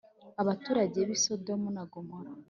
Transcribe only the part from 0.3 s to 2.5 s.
abaturage bi Sodomu na Gomora